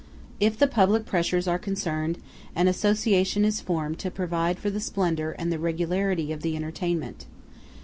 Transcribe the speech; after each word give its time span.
If 0.39 0.57
the 0.57 0.65
public 0.65 1.05
pleasures 1.05 1.47
are 1.47 1.59
concerned, 1.59 2.17
an 2.55 2.67
association 2.67 3.45
is 3.45 3.61
formed 3.61 3.99
to 3.99 4.09
provide 4.09 4.57
for 4.57 4.71
the 4.71 4.79
splendor 4.81 5.33
and 5.33 5.51
the 5.51 5.59
regularity 5.59 6.31
of 6.31 6.41
the 6.41 6.55
entertainment. 6.55 7.27